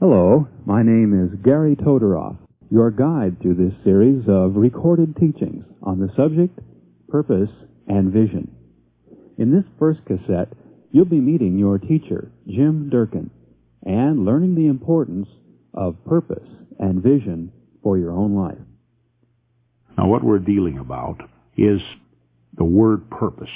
[0.00, 2.36] Hello, my name is Gary Todoroff,
[2.70, 6.58] your guide through this series of recorded teachings on the subject,
[7.08, 7.50] purpose,
[7.86, 8.50] and vision.
[9.38, 10.48] In this first cassette,
[10.90, 13.30] you'll be meeting your teacher, Jim Durkin,
[13.84, 15.28] and learning the importance
[15.72, 16.48] of purpose
[16.80, 17.52] and vision
[17.82, 18.58] for your own life.
[19.96, 21.20] Now, what we're dealing about
[21.56, 21.80] is
[22.56, 23.50] the word purpose.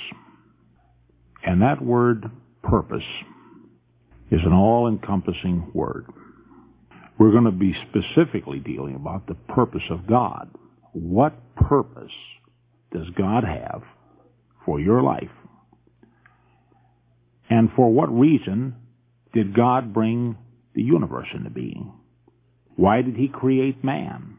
[1.45, 2.31] And that word
[2.63, 3.05] purpose
[4.31, 6.07] is an all-encompassing word.
[7.19, 10.51] We're going to be specifically dealing about the purpose of God.
[10.93, 12.13] What purpose
[12.93, 13.83] does God have
[14.65, 15.31] for your life?
[17.49, 18.75] And for what reason
[19.33, 20.37] did God bring
[20.75, 21.93] the universe into being?
[22.75, 24.37] Why did he create man?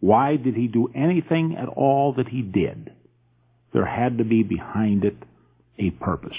[0.00, 2.92] Why did he do anything at all that he did?
[3.72, 5.16] There had to be behind it
[5.78, 6.36] a purpose.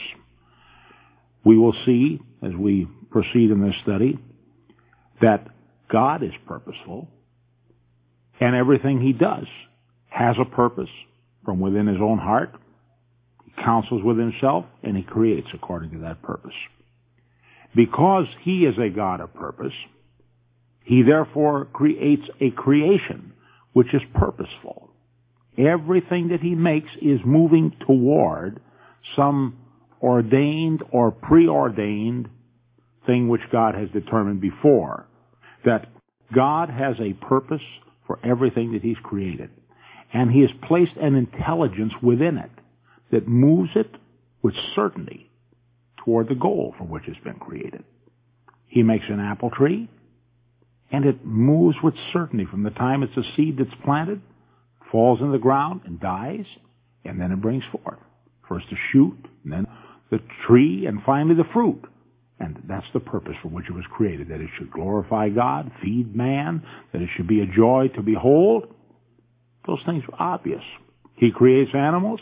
[1.44, 4.20] We will see as we proceed in this study
[5.22, 5.48] that
[5.90, 7.08] God is purposeful
[8.40, 9.48] and everything he does
[10.10, 10.90] has a purpose
[11.46, 12.54] from within his own heart.
[13.46, 16.56] He counsels with himself and he creates according to that purpose.
[17.76, 19.74] Because he is a God of purpose,
[20.84, 23.34] he therefore creates a creation
[23.74, 24.90] which is purposeful.
[25.58, 28.60] Everything that he makes is moving toward
[29.16, 29.58] some
[30.02, 32.30] ordained or preordained
[33.06, 35.08] thing which God has determined before.
[35.68, 35.88] That
[36.34, 37.62] God has a purpose
[38.06, 39.50] for everything that he's created.
[40.14, 42.52] And he has placed an intelligence within it
[43.12, 43.92] that moves it
[44.42, 45.30] with certainty
[46.04, 47.84] toward the goal for which it's been created.
[48.68, 49.90] He makes an apple tree,
[50.90, 54.22] and it moves with certainty from the time it's a seed that's planted,
[54.90, 56.46] falls in the ground and dies,
[57.04, 58.00] and then it brings forth.
[58.48, 59.68] First a shoot, and then
[60.12, 61.84] the tree, and finally the fruit.
[62.40, 66.16] And that's the purpose for which it was created, that it should glorify God, feed
[66.16, 68.68] man, that it should be a joy to behold.
[69.66, 70.64] Those things are obvious.
[71.16, 72.20] He creates animals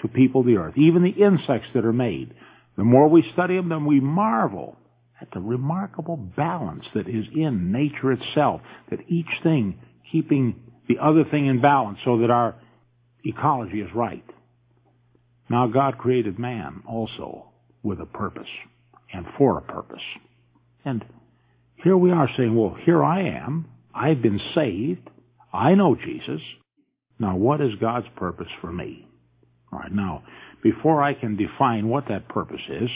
[0.00, 2.34] to people the earth, even the insects that are made.
[2.76, 4.76] The more we study them, then we marvel
[5.20, 8.60] at the remarkable balance that is in nature itself,
[8.90, 9.78] that each thing
[10.10, 12.54] keeping the other thing in balance so that our
[13.24, 14.24] ecology is right.
[15.48, 18.48] Now God created man also with a purpose
[19.12, 20.02] and for a purpose.
[20.84, 21.04] And
[21.76, 23.66] here we are saying, well, here I am.
[23.94, 25.08] I've been saved.
[25.52, 26.40] I know Jesus.
[27.18, 29.06] Now what is God's purpose for me?
[29.72, 30.22] All right, now,
[30.62, 32.90] before I can define what that purpose is,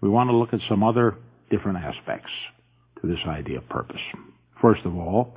[0.00, 1.16] we want to look at some other
[1.50, 2.30] different aspects
[3.00, 4.00] to this idea of purpose.
[4.60, 5.34] First of all,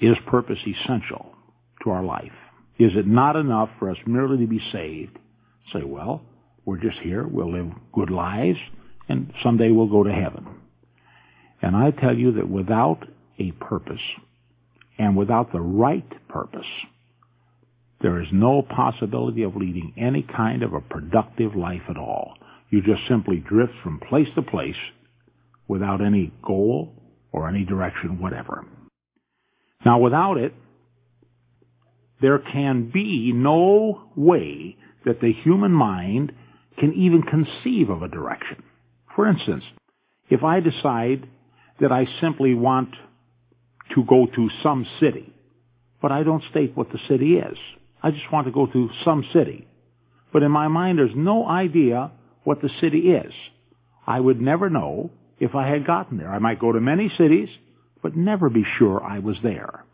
[0.00, 1.34] is purpose essential
[1.84, 2.32] to our life?
[2.78, 5.18] Is it not enough for us merely to be saved?
[5.72, 6.22] Say, well,
[6.64, 8.58] we're just here, we'll live good lives,
[9.10, 10.46] and someday we'll go to heaven.
[11.60, 13.00] And I tell you that without
[13.38, 14.00] a purpose,
[14.98, 16.66] and without the right purpose,
[18.00, 22.34] there is no possibility of leading any kind of a productive life at all.
[22.70, 24.76] You just simply drift from place to place
[25.68, 26.94] without any goal
[27.32, 28.64] or any direction whatever.
[29.84, 30.54] Now without it,
[32.20, 36.32] there can be no way that the human mind
[36.78, 38.62] can even conceive of a direction.
[39.20, 39.64] For instance,
[40.30, 41.28] if I decide
[41.78, 42.88] that I simply want
[43.94, 45.30] to go to some city,
[46.00, 47.58] but I don't state what the city is,
[48.02, 49.68] I just want to go to some city.
[50.32, 52.12] But in my mind, there's no idea
[52.44, 53.34] what the city is.
[54.06, 56.32] I would never know if I had gotten there.
[56.32, 57.50] I might go to many cities,
[58.02, 59.84] but never be sure I was there.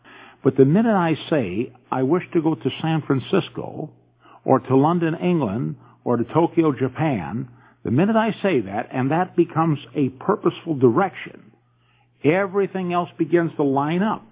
[0.41, 3.91] But the minute I say, I wish to go to San Francisco,
[4.45, 7.49] or to London, England, or to Tokyo, Japan,
[7.87, 11.53] the minute I say that, and that becomes a purposeful direction,
[12.21, 14.25] everything else begins to line up.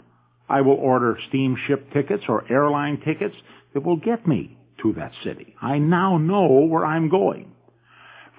[0.49, 3.33] I will order steamship tickets or airline tickets
[3.73, 5.55] that will get me to that city.
[5.61, 7.53] I now know where I'm going.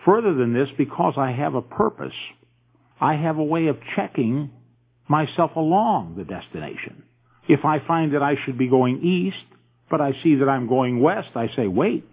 [0.05, 2.13] Further than this, because I have a purpose,
[3.01, 4.51] I have a way of checking
[5.09, 7.05] myself along the destination.
[7.49, 9.47] If I find that I should be going east,
[9.89, 12.05] but I see that I'm going west, I say, wait,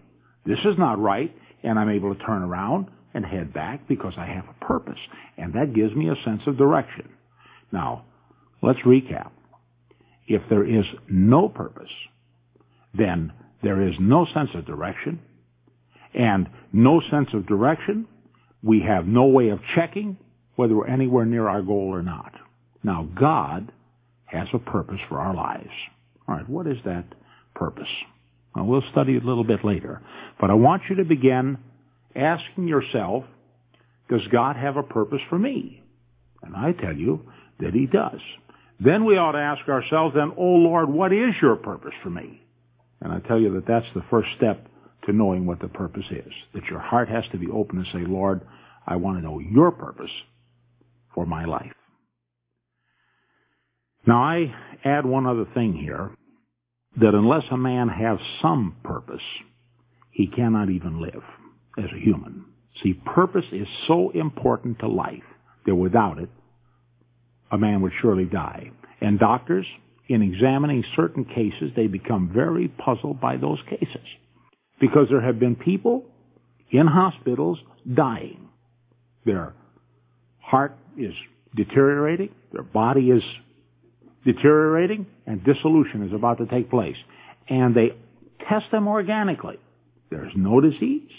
[0.46, 4.26] this is not right, and I'm able to turn around and head back because I
[4.26, 5.00] have a purpose,
[5.38, 7.10] and that gives me a sense of direction.
[7.72, 8.06] Now,
[8.62, 9.32] let's recap.
[10.28, 11.92] If there is no purpose,
[12.94, 15.20] then there is no sense of direction,
[16.14, 18.08] and no sense of direction,
[18.62, 20.18] we have no way of checking
[20.56, 22.34] whether we're anywhere near our goal or not.
[22.84, 23.72] Now, God
[24.26, 25.70] has a purpose for our lives.
[26.28, 27.06] All right, what is that
[27.56, 27.88] purpose?
[28.56, 30.02] Well, we'll study it a little bit later.
[30.40, 31.58] But I want you to begin
[32.16, 33.26] asking yourself,
[34.10, 35.82] does God have a purpose for me?
[36.42, 37.22] And I tell you
[37.60, 38.20] that he does.
[38.80, 42.42] Then we ought to ask ourselves, then, oh Lord, what is your purpose for me?
[43.02, 44.68] And I tell you that that's the first step
[45.06, 46.32] to knowing what the purpose is.
[46.54, 48.42] That your heart has to be open and say, Lord,
[48.86, 50.12] I want to know your purpose
[51.14, 51.74] for my life.
[54.06, 56.12] Now I add one other thing here,
[56.98, 59.22] that unless a man has some purpose,
[60.12, 61.24] he cannot even live
[61.78, 62.46] as a human.
[62.82, 65.24] See, purpose is so important to life
[65.66, 66.30] that without it,
[67.52, 68.72] a man would surely die.
[69.00, 69.66] And doctors,
[70.08, 74.06] in examining certain cases, they become very puzzled by those cases.
[74.80, 76.06] Because there have been people
[76.72, 77.60] in hospitals
[77.92, 78.50] dying.
[79.26, 79.54] Their
[80.40, 81.14] heart is
[81.56, 83.24] deteriorating, their body is
[84.26, 86.98] deteriorating, and dissolution is about to take place.
[87.48, 87.92] And they
[88.50, 89.58] test them organically.
[90.10, 91.10] There's no disease.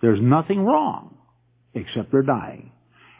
[0.00, 1.16] There's nothing wrong,
[1.74, 2.72] except they're dying.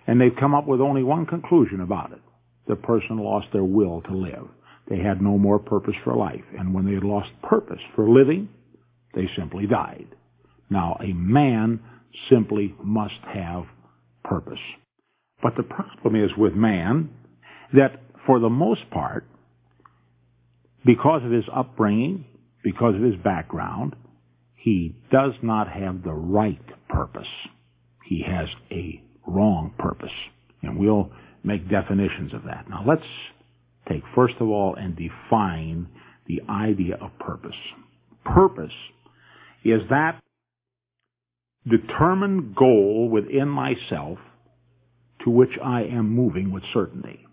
[0.06, 2.20] And they've come up with only one conclusion about it.
[2.66, 4.48] The person lost their will to live.
[4.88, 6.44] They had no more purpose for life.
[6.58, 8.48] And when they had lost purpose for living,
[9.14, 10.08] they simply died.
[10.68, 11.80] Now, a man
[12.28, 13.64] simply must have
[14.24, 14.58] purpose.
[15.42, 17.10] But the problem is with man
[17.72, 19.26] that for the most part,
[20.84, 22.24] because of his upbringing,
[22.62, 23.94] because of his background,
[24.60, 27.26] he does not have the right purpose.
[28.04, 30.12] He has a wrong purpose.
[30.62, 31.10] And we'll
[31.42, 32.68] make definitions of that.
[32.68, 33.02] Now let's
[33.88, 35.88] take first of all and define
[36.26, 37.56] the idea of purpose.
[38.24, 38.72] Purpose
[39.64, 40.20] is that
[41.66, 44.18] determined goal within myself
[45.24, 47.26] to which I am moving with certainty.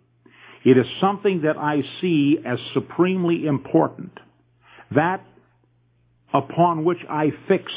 [0.64, 4.12] It is something that I see as supremely important.
[4.96, 5.26] That
[6.38, 7.72] upon which I fix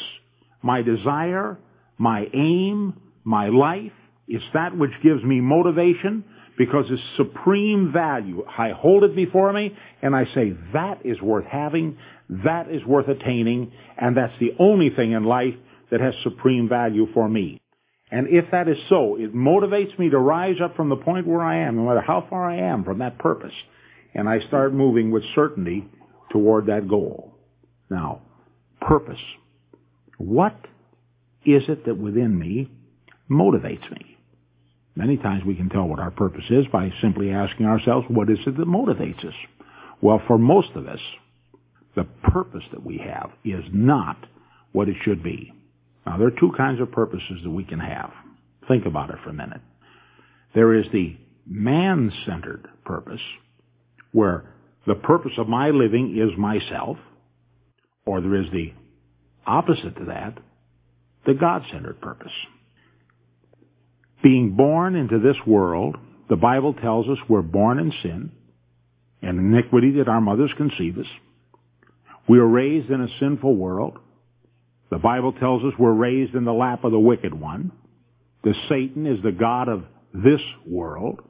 [0.62, 1.58] my desire,
[1.98, 3.92] my aim, my life,
[4.28, 6.24] is that which gives me motivation
[6.58, 8.44] because it's supreme value.
[8.46, 11.96] I hold it before me and I say, that is worth having,
[12.44, 15.54] that is worth attaining, and that's the only thing in life
[15.90, 17.60] that has supreme value for me.
[18.12, 21.42] And if that is so, it motivates me to rise up from the point where
[21.42, 23.54] I am, no matter how far I am from that purpose,
[24.14, 25.88] and I start moving with certainty
[26.30, 27.34] toward that goal.
[27.88, 28.22] Now,
[28.80, 29.20] purpose.
[30.18, 30.54] What
[31.44, 32.70] is it that within me
[33.30, 34.18] motivates me?
[34.96, 38.38] Many times we can tell what our purpose is by simply asking ourselves, what is
[38.46, 39.34] it that motivates us?
[40.00, 41.00] Well, for most of us,
[41.94, 44.16] the purpose that we have is not
[44.72, 45.52] what it should be.
[46.06, 48.10] Now, there are two kinds of purposes that we can have.
[48.68, 49.60] Think about it for a minute.
[50.54, 51.16] There is the
[51.46, 53.20] man-centered purpose,
[54.12, 54.44] where
[54.86, 56.96] the purpose of my living is myself,
[58.04, 58.72] or there is the
[59.46, 60.38] opposite to that,
[61.26, 62.32] the God-centered purpose.
[64.22, 65.96] Being born into this world,
[66.28, 68.32] the Bible tells us we're born in sin
[69.22, 71.06] and iniquity that our mothers conceive us.
[72.28, 73.98] We are raised in a sinful world.
[74.90, 77.72] The Bible tells us we're raised in the lap of the wicked one.
[78.44, 81.20] The Satan is the God of this world.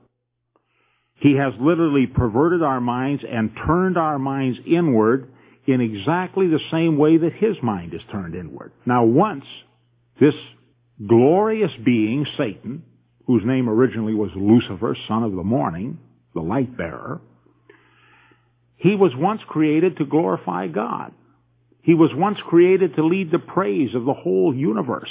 [1.17, 5.33] He has literally perverted our minds and turned our minds inward
[5.67, 8.73] in exactly the same way that his mind is turned inward.
[8.87, 9.45] Now once
[10.19, 10.35] this
[11.07, 12.85] glorious being, Satan,
[13.27, 15.99] whose name originally was Lucifer, son of the morning,
[16.35, 17.21] the light bearer,
[18.77, 21.13] he was once created to glorify God.
[21.83, 25.11] He was once created to lead the praise of the whole universe.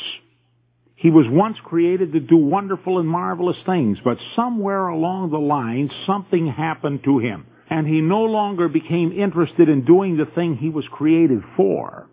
[0.96, 5.90] He was once created to do wonderful and marvelous things, but somewhere along the line
[6.06, 10.70] something happened to him, and he no longer became interested in doing the thing he
[10.70, 12.08] was created for.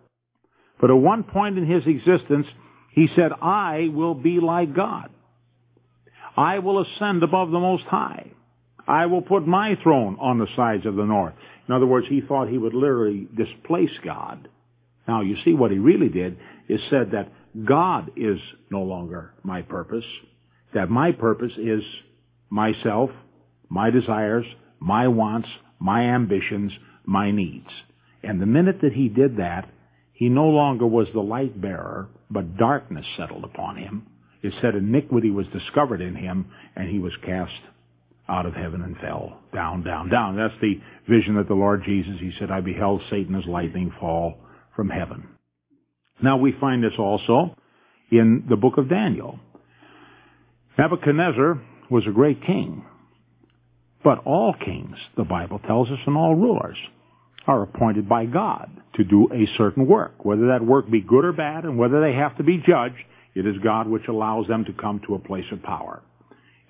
[0.79, 2.45] But at one point in his existence,
[2.91, 5.09] he said, I will be like God.
[6.35, 8.31] I will ascend above the Most High.
[8.87, 11.33] I will put my throne on the sides of the north.
[11.67, 14.47] In other words, he thought he would literally displace God.
[15.07, 16.37] Now, you see, what he really did
[16.69, 17.31] is said that
[17.65, 20.05] God is no longer my purpose,
[20.73, 21.81] that my purpose is
[22.49, 23.09] myself,
[23.67, 24.45] my desires,
[24.79, 26.71] my wants, my ambitions,
[27.05, 27.69] my needs.
[28.23, 29.69] And the minute that he did that,
[30.13, 34.07] he no longer was the light bearer, but darkness settled upon him.
[34.41, 37.53] It said iniquity was discovered in him, and he was cast
[38.29, 40.35] out of heaven and fell down, down, down.
[40.35, 44.37] That's the vision that the Lord Jesus, he said, I beheld Satan as lightning fall
[44.75, 45.27] from heaven.
[46.21, 47.55] Now we find this also
[48.11, 49.39] in the book of Daniel.
[50.77, 52.85] Nebuchadnezzar was a great king.
[54.03, 56.77] But all kings, the Bible tells us, and all rulers
[57.45, 60.25] are appointed by God to do a certain work.
[60.25, 62.95] Whether that work be good or bad, and whether they have to be judged,
[63.35, 66.01] it is God which allows them to come to a place of power.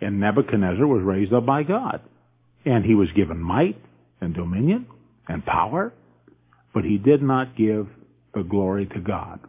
[0.02, 2.02] And Nebuchadnezzar was raised up by God.
[2.66, 3.82] And he was given might
[4.20, 4.88] and dominion
[5.28, 5.94] and power,
[6.74, 7.88] but he did not give
[8.34, 9.40] the glory to God.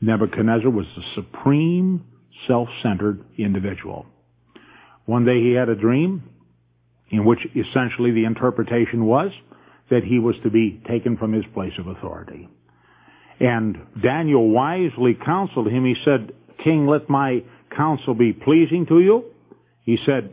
[0.00, 2.04] Nebuchadnezzar was the supreme
[2.46, 4.06] self-centered individual.
[5.04, 6.22] One day he had a dream
[7.10, 9.30] in which essentially the interpretation was
[9.90, 12.48] that he was to be taken from his place of authority.
[13.40, 15.84] And Daniel wisely counseled him.
[15.84, 17.42] He said, King, let my
[17.74, 19.24] counsel be pleasing to you.
[19.84, 20.32] He said,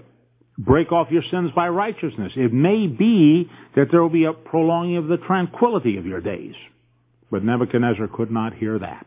[0.57, 2.34] break off your sins by righteousness.
[2.36, 6.55] It may be that there will be a prolonging of the tranquility of your days.
[7.31, 9.05] But Nebuchadnezzar could not hear that.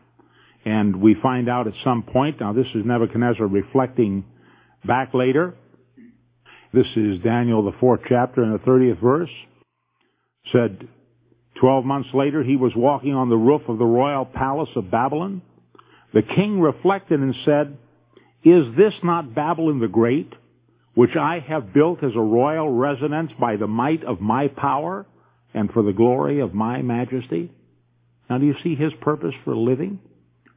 [0.63, 4.25] And we find out at some point, now this is Nebuchadnezzar reflecting
[4.85, 5.55] back later.
[6.73, 9.29] This is Daniel, the fourth chapter and the 30th verse.
[10.53, 10.87] Said,
[11.59, 15.41] 12 months later, he was walking on the roof of the royal palace of Babylon.
[16.13, 17.77] The king reflected and said,
[18.45, 20.31] Is this not Babylon the Great,
[20.95, 25.05] which I have built as a royal residence by the might of my power
[25.53, 27.51] and for the glory of my majesty?
[28.29, 29.99] Now do you see his purpose for living?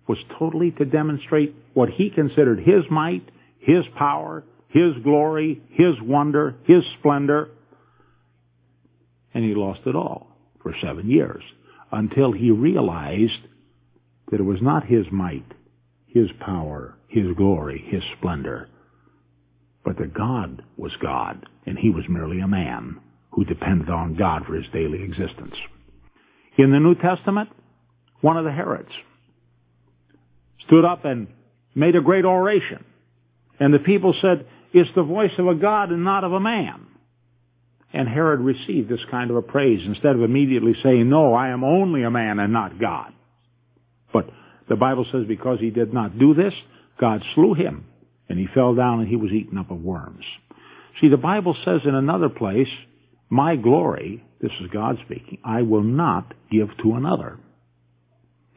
[0.07, 3.29] Was totally to demonstrate what he considered his might,
[3.59, 4.45] his power,
[4.75, 7.49] his glory, his wonder, his splendor.
[9.33, 10.27] And he lost it all
[10.63, 11.45] for seven years
[11.93, 13.47] until he realized
[14.31, 15.47] that it was not his might,
[16.09, 18.69] his power, his glory, his splendor,
[19.85, 22.99] but that God was God and he was merely a man
[23.31, 25.55] who depended on God for his daily existence.
[26.59, 27.49] In the New Testament,
[28.23, 28.91] one of the Herods
[30.67, 31.29] stood up and
[31.77, 32.85] made a great oration.
[33.61, 36.87] And the people said, it's the voice of a God and not of a man.
[37.93, 41.63] And Herod received this kind of a praise instead of immediately saying, no, I am
[41.63, 43.13] only a man and not God.
[44.13, 44.29] But
[44.69, 46.53] the Bible says because he did not do this,
[47.01, 47.87] God slew him
[48.29, 50.25] and he fell down and he was eaten up of worms.
[51.01, 52.69] See, the Bible says in another place,
[53.31, 57.39] my glory, this is God speaking, I will not give to another.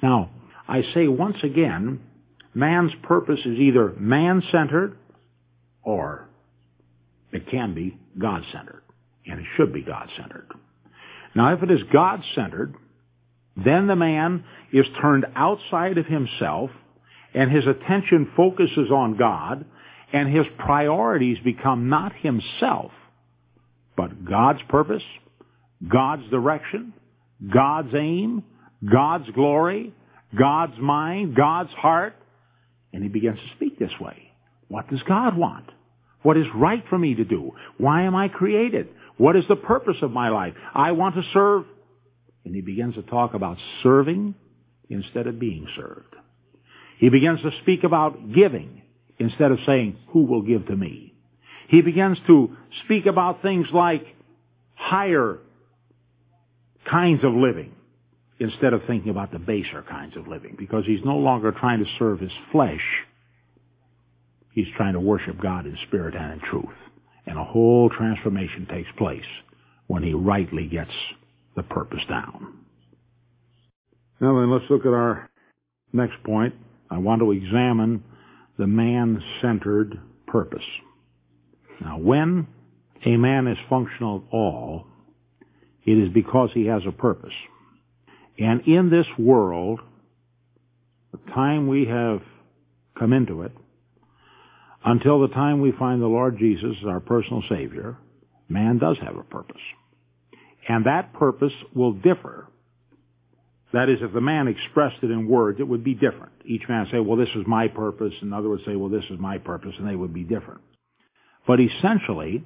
[0.01, 0.31] Now,
[0.67, 1.99] I say once again,
[2.55, 4.97] man's purpose is either man-centered
[5.87, 6.27] or
[7.31, 8.81] it can be God-centered.
[9.25, 10.51] And it should be God-centered.
[11.33, 12.75] Now, if it is God-centered,
[13.55, 16.71] then the man is turned outside of himself
[17.33, 19.63] and his attention focuses on God
[20.11, 22.91] and his priorities become not himself,
[23.95, 25.03] but God's purpose,
[25.87, 26.93] God's direction,
[27.53, 28.43] God's aim,
[28.89, 29.93] God's glory,
[30.37, 32.15] God's mind, God's heart,
[32.91, 34.31] and he begins to speak this way.
[34.67, 35.69] What does God want?
[36.23, 37.53] What is right for me to do?
[37.77, 38.89] Why am I created?
[39.17, 40.53] What is the purpose of my life?
[40.73, 41.65] I want to serve.
[42.45, 44.35] And he begins to talk about serving
[44.89, 46.15] instead of being served.
[46.97, 48.81] He begins to speak about giving
[49.19, 51.13] instead of saying, who will give to me?
[51.67, 52.55] He begins to
[52.85, 54.05] speak about things like
[54.75, 55.39] higher
[56.89, 57.73] kinds of living
[58.39, 61.89] instead of thinking about the baser kinds of living because he's no longer trying to
[61.99, 62.81] serve his flesh.
[64.57, 66.65] He's trying to worship God in spirit and in truth.
[67.27, 69.21] And a whole transformation takes place
[69.85, 70.89] when he rightly gets
[71.55, 72.57] the purpose down.
[74.19, 75.29] Now then, let's look at our
[75.93, 76.55] next point.
[76.89, 78.03] I want to examine
[78.57, 80.65] the man-centered purpose.
[81.79, 82.47] Now, when
[83.05, 84.87] a man is functional at all,
[85.85, 87.35] it is because he has a purpose.
[88.39, 89.81] And in this world,
[91.11, 92.23] the time we have
[92.97, 93.51] come into it,
[94.87, 97.97] until the time we find the Lord Jesus as our personal Savior,
[98.47, 99.61] man does have a purpose.
[100.69, 102.47] And that purpose will differ.
[103.73, 106.31] That is, if the man expressed it in words, it would be different.
[106.45, 109.03] Each man would say, well, this is my purpose, and another would say, well, this
[109.09, 110.61] is my purpose, and they would be different.
[111.45, 112.45] But essentially,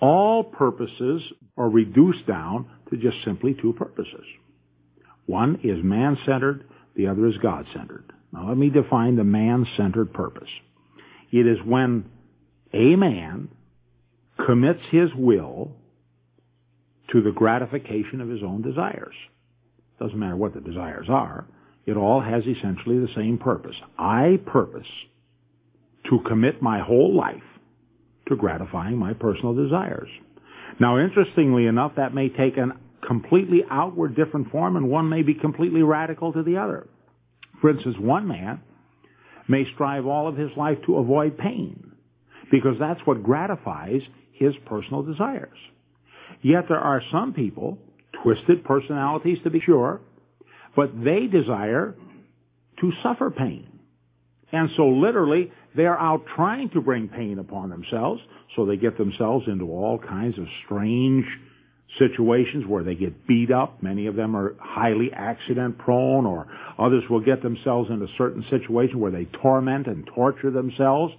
[0.00, 1.22] all purposes
[1.56, 4.24] are reduced down to just simply two purposes.
[5.24, 8.12] One is man-centered, the other is God-centered.
[8.34, 10.50] Now let me define the man-centered purpose.
[11.30, 12.04] It is when
[12.72, 13.48] a man
[14.44, 15.72] commits his will
[17.12, 19.14] to the gratification of his own desires.
[20.00, 21.46] Doesn't matter what the desires are.
[21.86, 23.76] It all has essentially the same purpose.
[23.98, 24.88] I purpose
[26.10, 27.42] to commit my whole life
[28.28, 30.08] to gratifying my personal desires.
[30.80, 32.72] Now, interestingly enough, that may take a
[33.06, 36.88] completely outward different form and one may be completely radical to the other.
[37.60, 38.60] For instance, one man
[39.48, 41.92] may strive all of his life to avoid pain
[42.50, 45.58] because that's what gratifies his personal desires.
[46.42, 47.78] Yet there are some people,
[48.22, 50.00] twisted personalities to be sure,
[50.74, 51.94] but they desire
[52.80, 53.66] to suffer pain.
[54.52, 58.22] And so literally, They're out trying to bring pain upon themselves,
[58.56, 61.26] so they get themselves into all kinds of strange
[61.98, 63.82] situations where they get beat up.
[63.82, 66.46] Many of them are highly accident prone, or
[66.78, 71.14] others will get themselves into certain situations where they torment and torture themselves.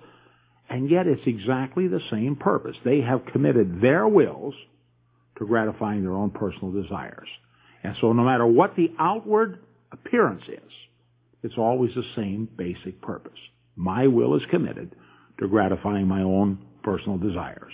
[0.69, 2.75] And yet it's exactly the same purpose.
[2.83, 4.53] They have committed their wills
[5.39, 7.27] to gratifying their own personal desires.
[7.83, 9.59] And so no matter what the outward
[9.91, 10.71] appearance is,
[11.43, 13.37] it's always the same basic purpose.
[13.75, 14.95] My will is committed
[15.39, 17.71] to gratifying my own personal desires.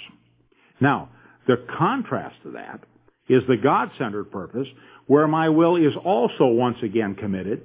[0.80, 1.10] Now,
[1.48, 2.82] the contrast to that
[3.28, 4.68] is the God-centered purpose
[5.08, 7.62] where my will is also once again committed,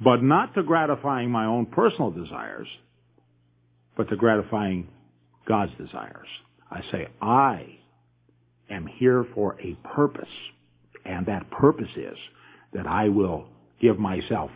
[0.00, 2.68] but not to gratifying my own personal desires,
[3.96, 4.88] but to gratifying
[5.46, 6.28] God's desires.
[6.70, 7.78] I say, I
[8.70, 10.28] am here for a purpose,
[11.04, 12.16] and that purpose is
[12.72, 13.46] that I will
[13.80, 14.50] give myself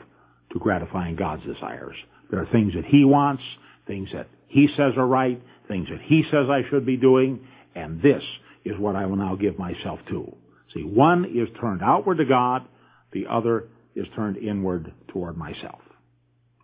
[0.52, 1.94] to gratifying God's desires.
[2.30, 3.42] There are things that He wants,
[3.86, 8.02] things that He says are right, things that He says I should be doing, and
[8.02, 8.22] this
[8.68, 10.34] is what I will now give myself to.
[10.74, 12.66] See, one is turned outward to God,
[13.12, 15.80] the other is turned inward toward myself.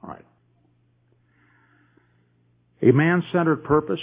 [0.03, 0.25] All right.
[2.83, 4.03] A man-centered purpose,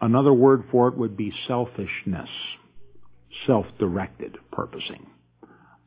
[0.00, 2.28] another word for it would be selfishness,
[3.46, 5.06] self-directed purposing.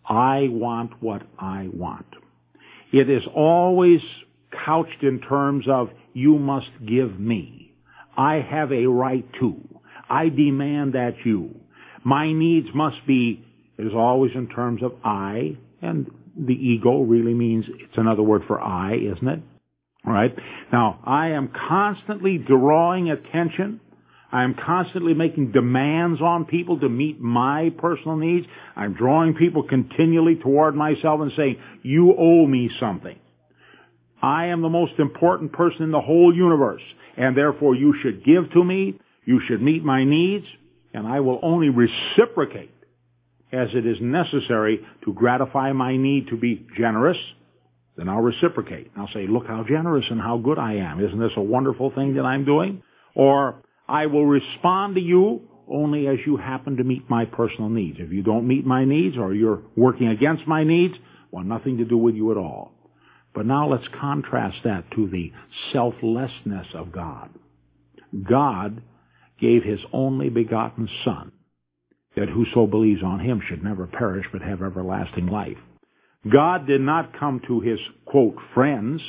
[0.08, 2.06] I want what I want.
[2.94, 4.02] It is always
[4.66, 7.74] couched in terms of, you must give me.
[8.18, 9.62] I have a right to.
[10.12, 11.56] I demand that you.
[12.04, 13.46] My needs must be,
[13.78, 18.60] is always in terms of I, and the ego really means, it's another word for
[18.62, 19.40] I, isn't it?
[20.06, 20.36] Alright?
[20.74, 23.80] Now, I am constantly drawing attention.
[24.32, 28.48] I am constantly making demands on people to meet my personal needs.
[28.76, 33.18] I'm drawing people continually toward myself and saying, you owe me something.
[34.22, 36.84] I am the most important person in the whole universe,
[37.18, 40.46] and therefore you should give to me, you should meet my needs,
[40.94, 42.74] and I will only reciprocate
[43.52, 47.18] as it is necessary to gratify my need to be generous,
[47.98, 48.92] then I'll reciprocate.
[48.98, 51.04] I'll say, look how generous and how good I am.
[51.04, 52.82] Isn't this a wonderful thing that I'm doing?
[53.14, 57.98] Or I will respond to you only as you happen to meet my personal needs.
[58.00, 60.96] If you don't meet my needs or you're working against my needs,
[61.32, 62.72] well, nothing to do with you at all.
[63.34, 65.32] But now let's contrast that to the
[65.72, 67.30] selflessness of God.
[68.30, 68.82] God
[69.42, 71.32] gave his only begotten Son,
[72.16, 75.58] that whoso believes on him should never perish but have everlasting life.
[76.32, 79.02] God did not come to his, quote, friends.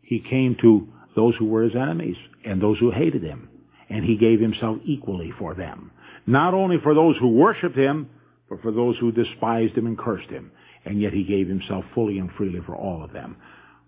[0.00, 3.48] He came to those who were his enemies and those who hated him.
[3.90, 5.90] And he gave himself equally for them.
[6.26, 8.08] Not only for those who worshiped him,
[8.48, 10.52] but for those who despised him and cursed him.
[10.84, 13.36] And yet he gave himself fully and freely for all of them.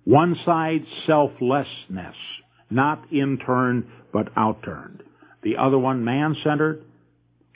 [0.04, 2.16] One side, selflessness.
[2.68, 5.02] Not interned, but outturned.
[5.42, 6.84] The other one, man-centered,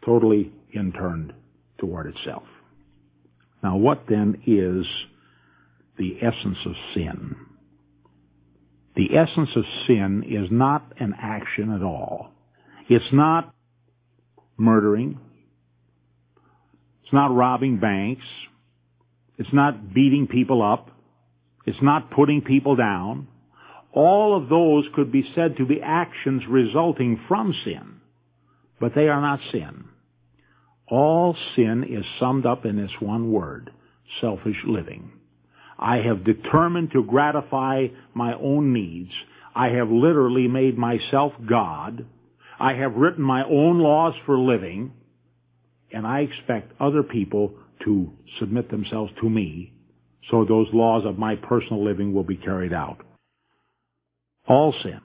[0.05, 1.33] totally interned
[1.79, 2.44] toward itself.
[3.62, 4.87] Now what then is
[5.99, 7.37] the essence of sin?
[8.94, 12.31] The essence of sin is not an action at all.
[12.88, 13.55] It's not
[14.57, 15.18] murdering.
[17.03, 18.25] It's not robbing banks.
[19.38, 20.90] It's not beating people up.
[21.66, 23.29] It's not putting people down.
[23.97, 28.03] All of those could be said to be actions resulting from sin,
[28.79, 29.85] but they are not sin.
[30.87, 33.71] All sin is summed up in this one word,
[34.21, 35.13] selfish living.
[35.79, 39.13] I have determined to gratify my own needs.
[39.55, 42.05] I have literally made myself God.
[42.61, 44.93] I have written my own laws for living,
[45.91, 47.55] and I expect other people
[47.85, 49.73] to submit themselves to me
[50.31, 53.06] so those laws of my personal living will be carried out.
[54.49, 55.01] All sin,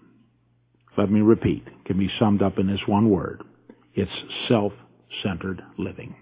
[0.98, 3.44] let me repeat, can be summed up in this one word.
[3.96, 4.12] It's
[4.48, 6.16] self-centered living.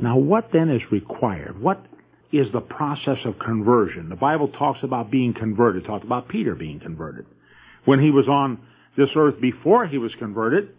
[0.00, 1.60] Now what then is required?
[1.60, 1.84] What
[2.32, 4.08] is the process of conversion?
[4.08, 5.84] The Bible talks about being converted.
[5.84, 7.26] Talks about Peter being converted.
[7.84, 8.58] When he was on
[8.96, 10.70] this earth before he was converted,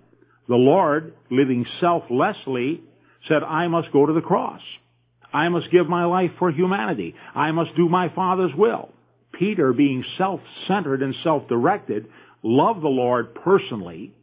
[0.47, 2.82] the Lord, living selflessly,
[3.28, 4.62] said, I must go to the cross.
[5.34, 7.15] I must give my life for humanity.
[7.34, 8.89] I must do my Father's will.
[9.38, 12.08] Peter, being self-centered and self-directed,
[12.43, 14.13] loved the Lord personally,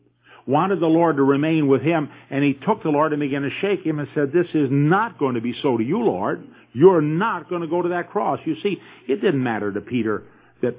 [0.46, 3.50] wanted the Lord to remain with him, and he took the Lord and began to
[3.60, 6.46] shake him and said, this is not going to be so to you, Lord.
[6.72, 8.40] You're not going to go to that cross.
[8.44, 10.24] You see, it didn't matter to Peter
[10.62, 10.76] that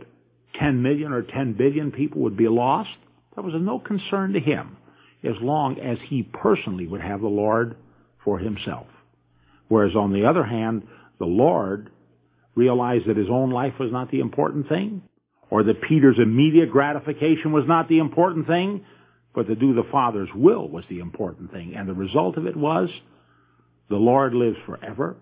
[0.59, 2.89] 10 million or 10 billion people would be lost.
[3.35, 4.77] That was of no concern to him
[5.23, 7.77] as long as he personally would have the Lord
[8.23, 8.87] for himself.
[9.67, 10.83] Whereas on the other hand,
[11.19, 11.89] the Lord
[12.55, 15.01] realized that his own life was not the important thing,
[15.49, 18.85] or that Peter's immediate gratification was not the important thing,
[19.33, 21.75] but to do the Father's will was the important thing.
[21.75, 22.89] And the result of it was
[23.89, 25.15] the Lord lives forever.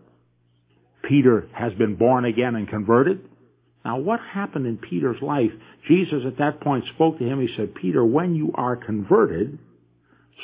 [1.03, 3.27] Peter has been born again and converted.
[3.83, 5.51] Now, what happened in Peter's life?
[5.87, 7.41] Jesus at that point spoke to him.
[7.41, 9.57] He said, Peter, when you are converted,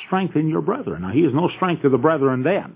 [0.06, 1.02] strengthen your brethren.
[1.02, 2.74] Now, he has no strength to the brethren then.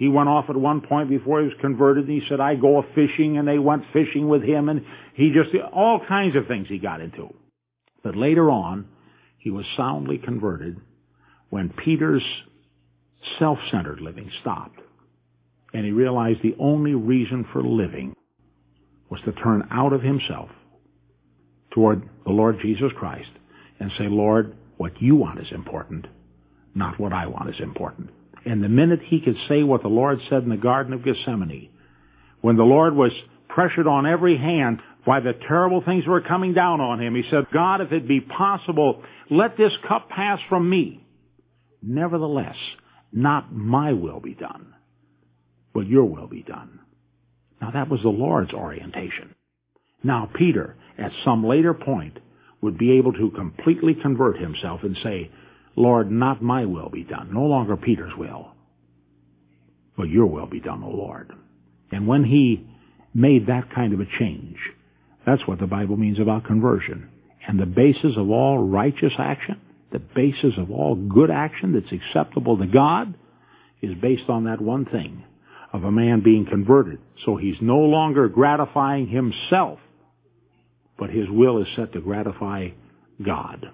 [0.00, 2.78] He went off at one point before he was converted and he said, I go
[2.78, 4.82] a fishing and they went fishing with him and
[5.12, 7.34] he just, all kinds of things he got into.
[8.02, 8.88] But later on,
[9.36, 10.80] he was soundly converted
[11.50, 12.24] when Peter's
[13.38, 14.80] self-centered living stopped.
[15.74, 18.16] And he realized the only reason for living
[19.10, 20.48] was to turn out of himself
[21.72, 23.32] toward the Lord Jesus Christ
[23.78, 26.06] and say, Lord, what you want is important,
[26.74, 28.08] not what I want is important.
[28.44, 31.70] And the minute he could say what the Lord said in the Garden of Gethsemane,
[32.40, 33.12] when the Lord was
[33.48, 37.24] pressured on every hand by the terrible things that were coming down on him, he
[37.30, 41.04] said, God, if it be possible, let this cup pass from me.
[41.82, 42.56] Nevertheless,
[43.12, 44.74] not my will be done,
[45.74, 46.80] but your will be done.
[47.60, 49.34] Now that was the Lord's orientation.
[50.02, 52.18] Now Peter, at some later point,
[52.62, 55.30] would be able to completely convert himself and say,
[55.76, 57.32] Lord, not my will be done.
[57.32, 58.48] No longer Peter's will,
[59.96, 61.32] but your will be done, O Lord.
[61.92, 62.66] And when he
[63.14, 64.56] made that kind of a change,
[65.26, 67.08] that's what the Bible means about conversion.
[67.46, 69.60] And the basis of all righteous action,
[69.92, 73.14] the basis of all good action that's acceptable to God,
[73.82, 75.24] is based on that one thing
[75.72, 76.98] of a man being converted.
[77.24, 79.78] So he's no longer gratifying himself,
[80.98, 82.70] but his will is set to gratify
[83.24, 83.70] God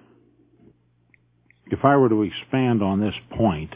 [1.71, 3.73] if I were to expand on this point,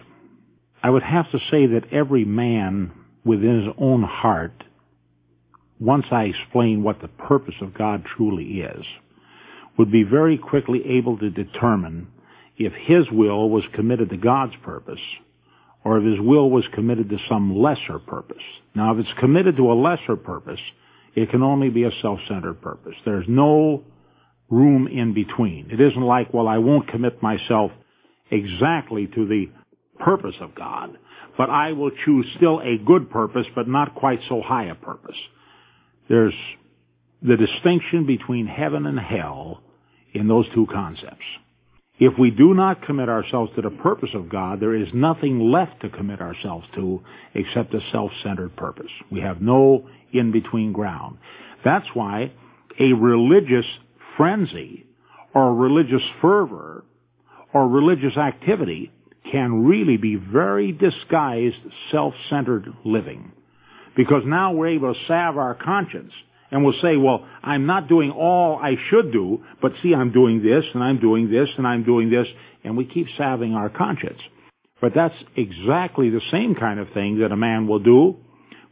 [0.84, 2.92] I would have to say that every man
[3.24, 4.64] within his own heart,
[5.80, 8.86] once I explain what the purpose of God truly is,
[9.78, 12.08] would be very quickly able to determine
[12.58, 15.00] if his will was committed to God's purpose
[15.84, 18.44] or if his will was committed to some lesser purpose.
[18.76, 20.60] Now, if it's committed to a lesser purpose,
[21.16, 22.96] it can only be a self-centered purpose.
[23.04, 23.84] There's no
[24.50, 25.70] room in between.
[25.72, 27.72] It isn't like, well, I won't commit myself
[28.32, 29.50] exactly to the
[30.00, 30.98] purpose of God,
[31.38, 35.18] but I will choose still a good purpose, but not quite so high a purpose.
[36.10, 36.34] There's
[37.22, 39.62] the distinction between heaven and hell
[40.14, 41.24] in those two concepts.
[42.00, 45.82] If we do not commit ourselves to the purpose of God, there is nothing left
[45.82, 47.04] to commit ourselves to
[47.36, 48.92] except a self-centered purpose.
[49.12, 51.20] We have no in-between ground.
[51.64, 52.32] That's why
[52.80, 53.68] a religious
[54.18, 54.88] frenzy
[55.36, 56.84] or religious fervor
[57.54, 58.92] or religious activity
[59.32, 61.58] can really be very disguised
[61.92, 63.32] self-centered living.
[63.96, 66.12] Because now we're able to salve our conscience
[66.50, 70.44] and we'll say, well, I'm not doing all I should do, but see, I'm doing
[70.44, 72.28] this and I'm doing this and I'm doing this,
[72.64, 74.20] and we keep salving our conscience.
[74.82, 78.18] But that's exactly the same kind of thing that a man will do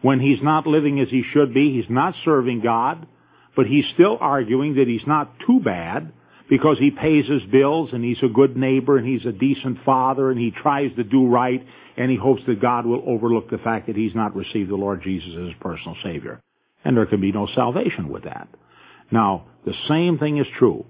[0.01, 1.73] when he's not living as he should be.
[1.73, 3.07] He's not serving God,
[3.55, 6.11] but he's still arguing that he's not too bad
[6.49, 10.31] because he pays his bills and he's a good neighbor and he's a decent father
[10.31, 13.87] and he tries to do right and he hopes that God will overlook the fact
[13.87, 16.41] that he's not received the Lord Jesus as his personal Savior.
[16.83, 18.47] And there can be no salvation with that.
[19.11, 20.85] Now, the same thing is true.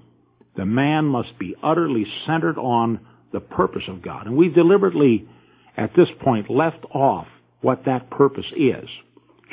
[0.56, 3.00] The man must be utterly centered on
[3.34, 4.28] the purpose of God.
[4.28, 5.28] And we've deliberately,
[5.76, 7.28] at this point, left off
[7.62, 8.88] what that purpose is.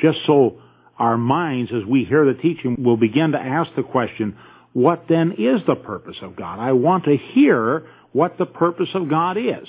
[0.01, 0.61] Just so
[0.97, 4.37] our minds, as we hear the teaching, will begin to ask the question,
[4.77, 6.59] what then is the purpose of God?
[6.59, 9.67] I want to hear what the purpose of God is.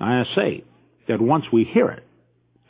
[0.00, 0.64] I say
[1.06, 2.02] that once we hear it,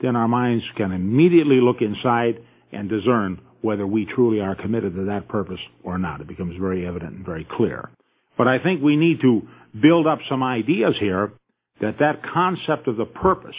[0.02, 5.04] then our minds can immediately look inside and discern whether we truly are committed to
[5.06, 6.20] that purpose or not.
[6.20, 7.88] It becomes very evident and very clear.
[8.36, 9.40] But I think we need to
[9.80, 11.32] build up some ideas here
[11.80, 13.56] that that concept of the purpose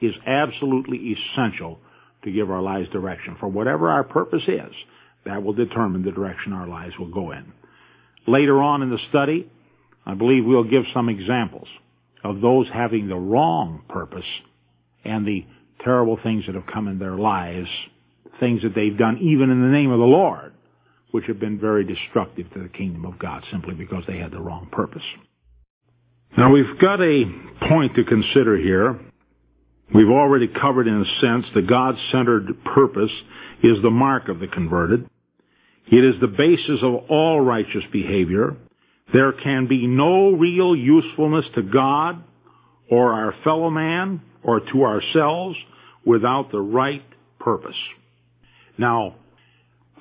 [0.00, 1.78] is absolutely essential
[2.24, 3.36] to give our lives direction.
[3.38, 4.72] For whatever our purpose is,
[5.24, 7.52] that will determine the direction our lives will go in.
[8.26, 9.50] Later on in the study,
[10.06, 11.68] I believe we'll give some examples
[12.24, 14.24] of those having the wrong purpose
[15.04, 15.46] and the
[15.84, 17.68] terrible things that have come in their lives,
[18.40, 20.52] things that they've done even in the name of the Lord,
[21.10, 24.40] which have been very destructive to the kingdom of God simply because they had the
[24.40, 25.02] wrong purpose.
[26.36, 27.24] Now we've got a
[27.68, 29.00] point to consider here.
[29.94, 33.10] We've already covered in a sense the God-centered purpose
[33.62, 35.08] is the mark of the converted.
[35.90, 38.56] It is the basis of all righteous behavior.
[39.12, 42.22] There can be no real usefulness to God
[42.90, 45.56] or our fellow man or to ourselves
[46.04, 47.02] without the right
[47.40, 47.76] purpose.
[48.76, 49.16] Now,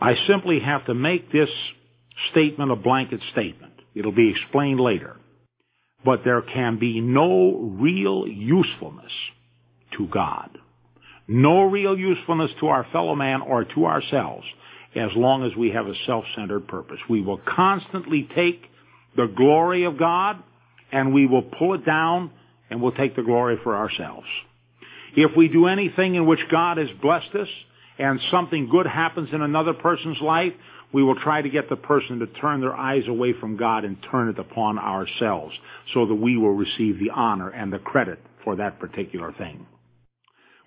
[0.01, 1.49] I simply have to make this
[2.31, 3.73] statement a blanket statement.
[3.95, 5.15] It'll be explained later.
[6.03, 9.11] But there can be no real usefulness
[9.97, 10.57] to God.
[11.27, 14.45] No real usefulness to our fellow man or to ourselves
[14.95, 16.99] as long as we have a self-centered purpose.
[17.09, 18.61] We will constantly take
[19.15, 20.41] the glory of God
[20.91, 22.31] and we will pull it down
[22.69, 24.27] and we'll take the glory for ourselves.
[25.15, 27.47] If we do anything in which God has blessed us
[27.97, 30.53] and something good happens in another person's life,
[30.93, 33.97] we will try to get the person to turn their eyes away from God and
[34.09, 35.53] turn it upon ourselves
[35.93, 39.65] so that we will receive the honor and the credit for that particular thing.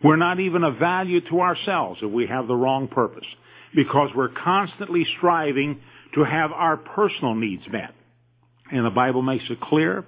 [0.03, 3.27] We're not even of value to ourselves if we have the wrong purpose
[3.75, 5.81] because we're constantly striving
[6.15, 7.95] to have our personal needs met.
[8.73, 10.05] And the Bible makes it clear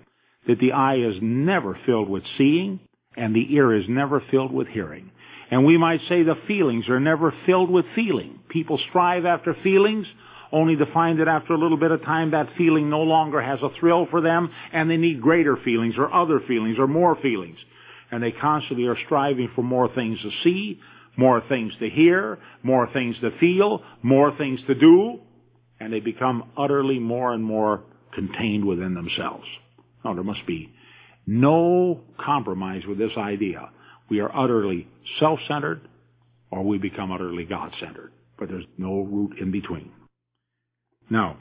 [0.47, 2.81] that the eye is never filled with seeing
[3.17, 5.11] and the ear is never filled with hearing.
[5.51, 8.41] And we might say the feelings are never filled with feeling.
[8.49, 10.07] People strive after feelings
[10.51, 13.61] only to find that after a little bit of time that feeling no longer has
[13.63, 17.59] a thrill for them and they need greater feelings or other feelings or more feelings.
[18.13, 20.79] And they constantly are striving for more things to see,
[21.17, 25.19] more things to hear, more things to feel, more things to do,
[25.81, 27.83] and they become utterly more and more
[28.15, 29.47] contained within themselves.
[30.05, 30.73] Now there must be
[31.27, 33.71] no compromise with this idea.
[34.09, 35.89] We are utterly self-centered
[36.51, 38.13] or we become utterly God-centered.
[38.39, 39.91] But there's no route in between.
[41.09, 41.37] Now,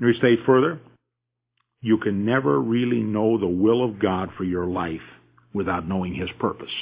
[0.00, 0.80] let me state further.
[1.80, 5.00] You can never really know the will of God for your life
[5.52, 6.72] without knowing His purpose.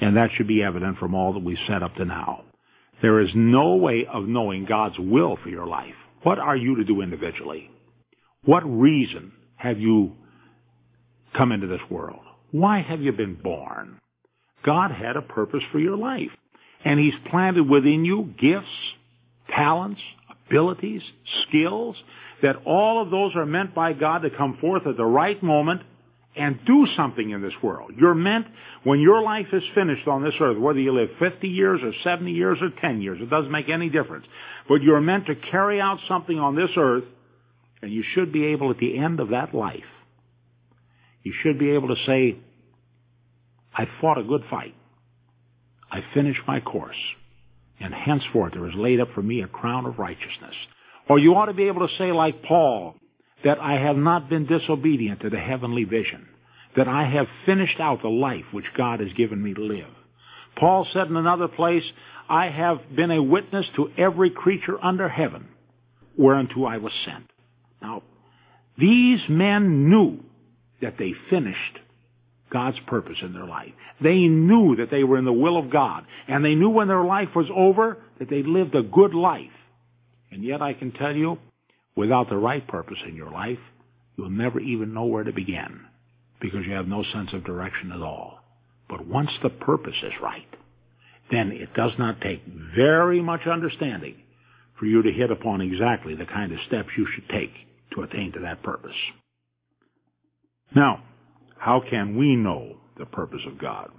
[0.00, 2.44] And that should be evident from all that we've said up to now.
[3.02, 5.94] There is no way of knowing God's will for your life.
[6.22, 7.70] What are you to do individually?
[8.44, 10.12] What reason have you
[11.36, 12.20] come into this world?
[12.50, 14.00] Why have you been born?
[14.64, 16.30] God had a purpose for your life.
[16.84, 18.66] And He's planted within you gifts,
[19.54, 20.00] talents,
[20.48, 21.02] abilities,
[21.48, 21.96] skills,
[22.42, 25.82] that all of those are meant by God to come forth at the right moment
[26.36, 27.92] and do something in this world.
[27.96, 28.46] You're meant,
[28.82, 32.32] when your life is finished on this earth, whether you live 50 years or 70
[32.32, 34.26] years or 10 years, it doesn't make any difference.
[34.68, 37.04] But you're meant to carry out something on this earth,
[37.82, 39.84] and you should be able at the end of that life,
[41.22, 42.36] you should be able to say,
[43.72, 44.74] I fought a good fight.
[45.90, 46.96] I finished my course.
[47.80, 50.54] And henceforth there is laid up for me a crown of righteousness.
[51.08, 52.96] Or you ought to be able to say like Paul,
[53.44, 56.26] that I have not been disobedient to the heavenly vision,
[56.76, 59.90] that I have finished out the life which God has given me to live.
[60.56, 61.84] Paul said in another place,
[62.28, 65.48] I have been a witness to every creature under heaven
[66.16, 67.30] whereunto I was sent.
[67.82, 68.02] Now,
[68.78, 70.20] these men knew
[70.80, 71.78] that they finished
[72.50, 73.72] God's purpose in their life.
[74.00, 76.06] They knew that they were in the will of God.
[76.28, 79.50] And they knew when their life was over that they lived a good life.
[80.30, 81.38] And yet I can tell you,
[81.96, 83.58] without the right purpose in your life,
[84.16, 85.80] you'll never even know where to begin
[86.40, 88.38] because you have no sense of direction at all.
[88.88, 90.46] But once the purpose is right,
[91.30, 92.42] then it does not take
[92.76, 94.16] very much understanding
[94.78, 97.52] for you to hit upon exactly the kind of steps you should take
[97.94, 98.96] to attain to that purpose.
[100.74, 101.02] Now,
[101.56, 103.90] how can we know the purpose of God?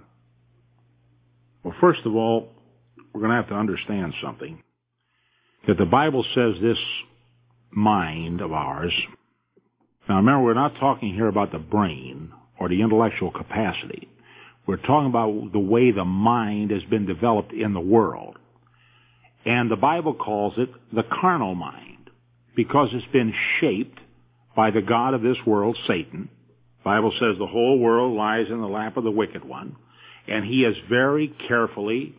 [1.64, 2.48] Well, first of all,
[3.12, 4.62] we're going to have to understand something.
[5.66, 6.78] That the Bible says this
[7.76, 8.92] mind of ours.
[10.08, 14.08] Now remember, we're not talking here about the brain or the intellectual capacity.
[14.66, 18.38] We're talking about the way the mind has been developed in the world.
[19.44, 22.10] And the Bible calls it the carnal mind
[22.56, 24.00] because it's been shaped
[24.56, 26.30] by the God of this world, Satan.
[26.78, 29.76] The Bible says the whole world lies in the lap of the wicked one.
[30.26, 32.14] And he has very carefully,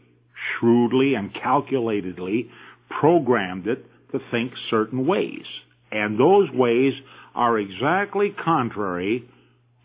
[0.59, 2.49] shrewdly, and calculatedly
[2.89, 5.45] programmed it to think certain ways.
[5.91, 6.93] And those ways
[7.35, 9.27] are exactly contrary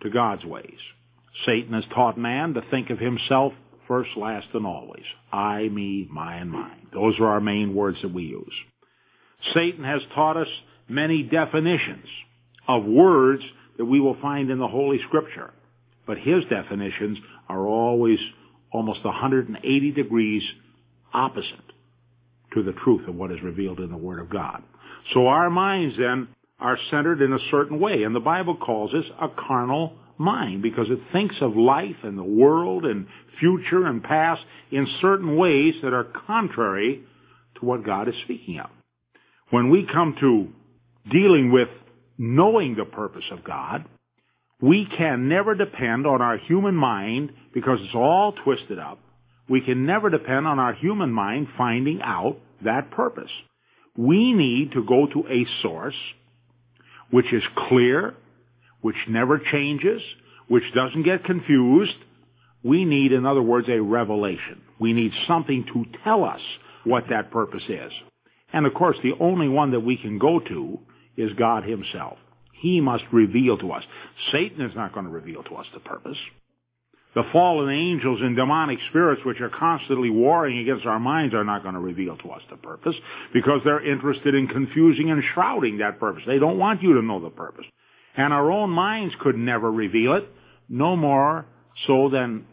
[0.03, 0.79] to God's ways.
[1.47, 3.53] Satan has taught man to think of himself
[3.89, 5.05] first, last, and always.
[5.33, 6.87] I, me, my, and mine.
[6.93, 8.55] Those are our main words that we use.
[9.55, 10.49] Satan has taught us
[10.89, 12.07] many definitions
[12.69, 13.43] of words
[13.79, 15.53] that we will find in the Holy Scripture.
[16.07, 18.19] But his definitions are always
[18.73, 20.43] almost 180 degrees
[21.13, 21.72] opposite
[22.55, 24.63] to the truth of what is revealed in the Word of God.
[25.15, 29.05] So our minds then are centered in a certain way, and the Bible calls this
[29.21, 33.07] a carnal mind because it thinks of life and the world and
[33.41, 37.03] future and past in certain ways that are contrary
[37.59, 38.71] to what God is speaking of.
[39.51, 40.49] When we come to
[41.11, 41.69] dealing with
[42.17, 43.85] knowing the purpose of God,
[44.61, 49.01] we can never depend on our human mind because it's all twisted up
[49.49, 53.31] we can never depend on our human mind finding out that purpose.
[53.97, 55.97] We need to go to a source
[57.11, 58.15] which is clear,
[58.81, 60.01] which never changes,
[60.49, 61.95] which doesn't get confused.
[62.63, 64.63] We need, in other words, a revelation.
[64.79, 66.41] We need something to tell us
[66.85, 67.93] what that purpose is.
[68.53, 70.79] And of course, the only one that we can go to
[71.17, 72.19] is God Himself.
[72.53, 73.83] He must reveal to us.
[74.31, 76.19] Satan is not going to reveal to us the purpose.
[77.15, 81.63] The fallen angels and demonic spirits which are constantly warring against our minds are not
[81.63, 82.97] going to reveal to us the purpose
[83.35, 86.23] because they're interested in confusing and shrouding that purpose.
[86.27, 87.67] They don't want you to know the purpose.
[88.17, 90.29] And our own minds could never reveal it,
[90.69, 91.45] no more
[91.87, 92.47] so than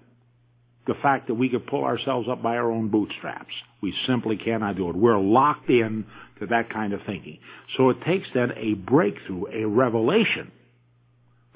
[0.87, 3.53] the fact that we could pull ourselves up by our own bootstraps.
[3.81, 4.95] We simply cannot do it.
[4.95, 6.05] We're locked in
[6.39, 7.39] to that kind of thinking.
[7.77, 10.51] So it takes then a breakthrough, a revelation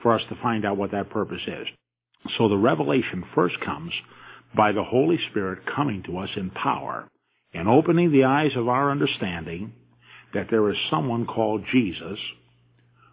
[0.02, 1.68] for us to find out what that purpose is.
[2.38, 3.92] So the revelation first comes
[4.56, 7.08] by the Holy Spirit coming to us in power
[7.54, 9.74] and opening the eyes of our understanding
[10.34, 12.20] that there is someone called Jesus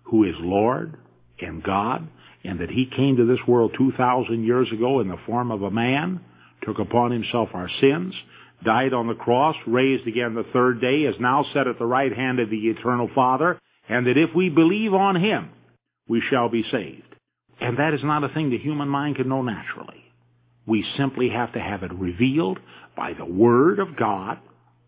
[0.05, 0.97] who is Lord
[1.41, 2.09] and God
[2.45, 5.71] and that he came to this world 2,000 years ago in the form of a
[5.71, 6.21] man,
[6.63, 8.15] took upon himself our sins,
[8.65, 12.15] died on the cross, raised again the third day, is now set at the right
[12.15, 15.51] hand of the eternal Father, and that if we believe on him,
[16.09, 17.03] we shall be saved.
[17.61, 20.05] And that is not a thing the human mind can know naturally.
[20.67, 22.59] We simply have to have it revealed
[22.97, 24.39] by the Word of God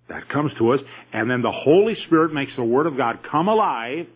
[0.08, 0.80] that comes to us,
[1.12, 4.06] and then the Holy Spirit makes the Word of God come alive,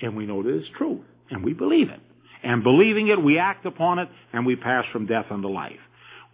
[0.00, 2.00] and we know that it's true, and we believe it.
[2.42, 5.80] And believing it, we act upon it, and we pass from death unto life.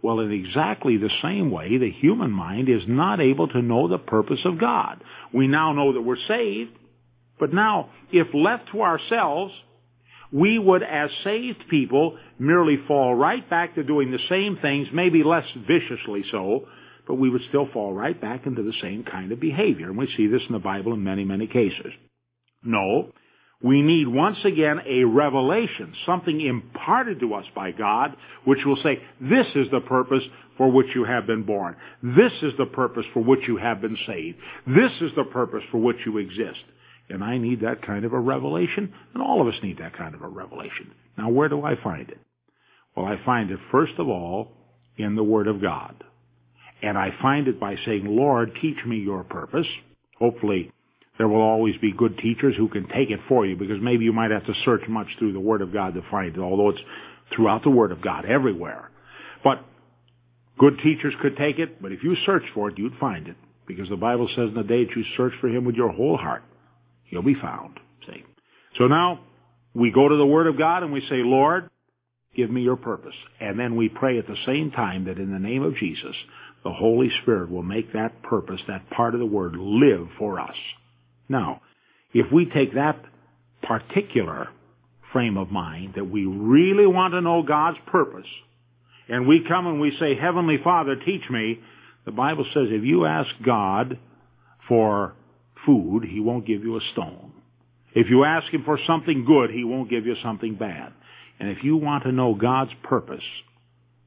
[0.01, 3.97] Well, in exactly the same way, the human mind is not able to know the
[3.97, 5.03] purpose of God.
[5.33, 6.71] We now know that we're saved,
[7.39, 9.53] but now, if left to ourselves,
[10.31, 15.23] we would, as saved people, merely fall right back to doing the same things, maybe
[15.23, 16.67] less viciously so,
[17.07, 19.87] but we would still fall right back into the same kind of behavior.
[19.87, 21.93] And we see this in the Bible in many, many cases.
[22.63, 23.11] No,
[23.61, 29.01] we need once again a revelation, something imparted to us by God, which will say,
[29.21, 30.23] this is the purpose
[30.57, 31.75] for which you have been born.
[32.03, 34.37] This is the purpose for which you have been saved.
[34.67, 36.59] This is the purpose for which you exist.
[37.09, 40.15] And I need that kind of a revelation, and all of us need that kind
[40.15, 40.91] of a revelation.
[41.17, 42.17] Now, where do I find it?
[42.95, 44.51] Well, I find it, first of all,
[44.97, 46.03] in the Word of God.
[46.81, 49.67] And I find it by saying, Lord, teach me your purpose.
[50.17, 50.71] Hopefully,
[51.17, 54.13] there will always be good teachers who can take it for you, because maybe you
[54.13, 56.81] might have to search much through the Word of God to find it, although it's
[57.35, 58.89] throughout the Word of God, everywhere.
[59.43, 59.63] But
[60.57, 63.35] good teachers could take it, but if you search for it, you'd find it.
[63.67, 66.17] Because the Bible says in the day that you search for Him with your whole
[66.17, 66.43] heart,
[67.05, 67.79] He'll be found.
[68.07, 68.23] See?
[68.77, 69.21] So now
[69.73, 71.69] we go to the Word of God and we say, Lord,
[72.35, 73.15] give me your purpose.
[73.39, 76.15] And then we pray at the same time that in the name of Jesus,
[76.63, 80.55] the Holy Spirit will make that purpose, that part of the Word, live for us.
[81.29, 81.61] Now,
[82.13, 83.03] if we take that
[83.61, 84.49] particular
[85.11, 88.27] frame of mind that we really want to know God's purpose,
[89.07, 91.59] and we come and we say, Heavenly Father, teach me,
[92.05, 93.99] the Bible says if you ask God
[94.67, 95.13] for
[95.65, 97.31] food, he won't give you a stone.
[97.93, 100.93] If you ask him for something good, he won't give you something bad.
[101.39, 103.23] And if you want to know God's purpose,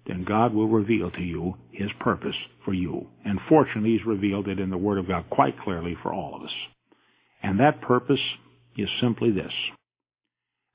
[0.06, 3.06] then God will reveal to you his purpose for you.
[3.24, 6.42] And fortunately, he's revealed it in the Word of God quite clearly for all of
[6.42, 6.54] us.
[7.42, 8.20] And that purpose
[8.76, 9.52] is simply this.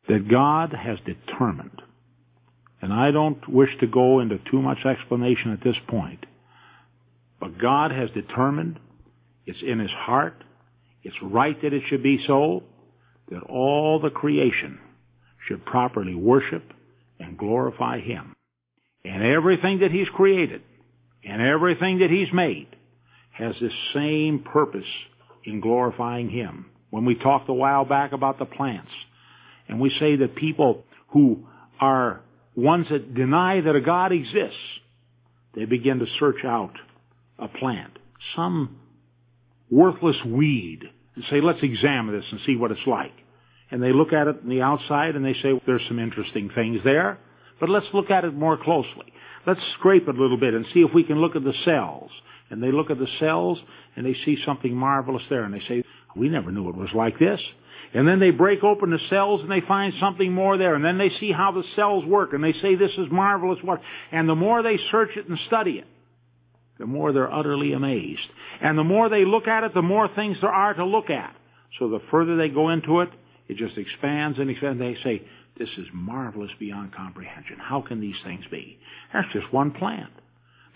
[0.08, 1.82] That God has determined,
[2.82, 6.26] and I don't wish to go into too much explanation at this point,
[7.40, 8.80] but God has determined,
[9.46, 10.43] it's in his heart,
[11.04, 12.64] it's right that it should be so,
[13.30, 14.80] that all the creation
[15.48, 16.64] should properly worship
[17.20, 18.36] and glorify Him.
[19.04, 20.62] And everything that He's created
[21.24, 22.68] and everything that He's made
[23.32, 24.88] has this same purpose
[25.44, 26.68] in glorifying Him.
[26.90, 28.92] When we talked a while back about the plants,
[29.68, 31.48] and we say that people who
[31.80, 32.22] are
[32.56, 34.58] ones that deny that a God exists,
[35.56, 36.74] they begin to search out
[37.40, 37.98] a plant,
[38.36, 38.78] some
[39.74, 40.82] worthless weed
[41.16, 43.14] and say, let's examine this and see what it's like.
[43.72, 46.82] And they look at it on the outside and they say, there's some interesting things
[46.84, 47.18] there,
[47.60, 49.12] but let's look at it more closely.
[49.48, 52.12] Let's scrape it a little bit and see if we can look at the cells.
[52.50, 53.58] And they look at the cells
[53.96, 55.84] and they see something marvelous there and they say,
[56.16, 57.42] we never knew it was like this.
[57.96, 60.76] And then they break open the cells and they find something more there.
[60.76, 63.82] And then they see how the cells work and they say this is marvelous what.
[64.12, 65.88] And the more they search it and study it,
[66.80, 68.28] the more they're utterly amazed.
[68.62, 71.36] And the more they look at it, the more things there are to look at.
[71.80, 73.10] So the further they go into it,
[73.48, 74.80] it just expands and expands.
[74.80, 75.24] They say,
[75.58, 77.58] this is marvelous beyond comprehension.
[77.60, 78.80] How can these things be?
[79.14, 80.12] That's just one plant.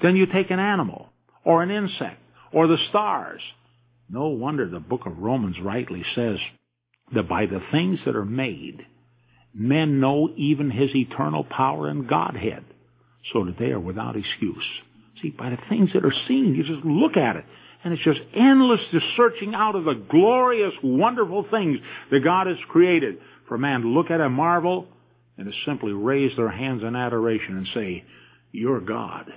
[0.01, 1.09] Then you take an animal,
[1.43, 2.21] or an insect,
[2.51, 3.41] or the stars,
[4.09, 6.37] No wonder the book of Romans rightly says
[7.13, 8.85] that by the things that are made,
[9.53, 12.63] men know even his eternal power and Godhead,
[13.33, 14.63] so that they are without excuse.
[15.21, 17.45] See, by the things that are seen, you just look at it,
[17.83, 21.79] and it's just endless the searching out of the glorious, wonderful things
[22.11, 24.87] that God has created for man to look at and marvel,
[25.37, 28.03] and to simply raise their hands in adoration and say,
[28.51, 29.31] You're God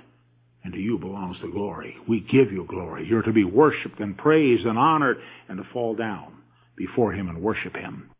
[0.63, 1.95] and to you belongs the glory.
[2.07, 3.07] We give you glory.
[3.07, 5.17] You're to be worshiped and praised and honored
[5.49, 6.33] and to fall down
[6.75, 8.11] before Him and worship Him.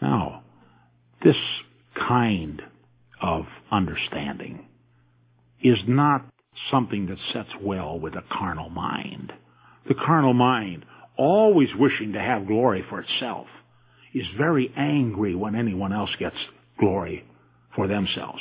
[0.00, 0.42] Now,
[1.22, 1.36] this
[1.96, 2.62] kind
[3.20, 4.66] of understanding
[5.62, 6.26] is not
[6.70, 9.32] something that sets well with a carnal mind.
[9.88, 10.84] The carnal mind,
[11.16, 13.46] always wishing to have glory for itself,
[14.14, 16.36] is very angry when anyone else gets
[16.78, 17.24] glory
[17.74, 18.40] for themselves.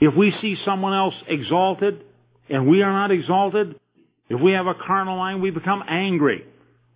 [0.00, 2.04] If we see someone else exalted,
[2.48, 3.78] and we are not exalted,
[4.28, 6.44] if we have a carnal mind, we become angry.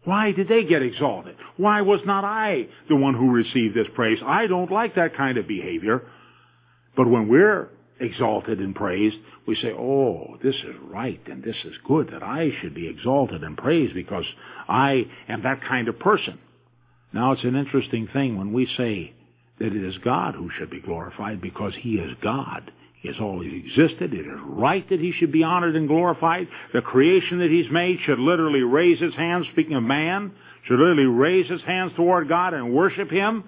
[0.04, 1.36] Why did they get exalted?
[1.56, 4.18] Why was not I the one who received this praise?
[4.24, 6.02] I don't like that kind of behavior.
[6.96, 7.68] But when we're
[8.00, 9.16] exalted and praised,
[9.46, 13.42] we say, oh, this is right and this is good that I should be exalted
[13.42, 14.24] and praised because
[14.68, 16.38] I am that kind of person.
[17.12, 19.14] Now it's an interesting thing when we say
[19.58, 22.70] that it is God who should be glorified because He is God.
[23.00, 24.12] He has always existed.
[24.12, 26.48] It is right that he should be honored and glorified.
[26.72, 30.32] The creation that he's made should literally raise his hands, speaking of man,
[30.64, 33.44] should literally raise his hands toward God and worship him.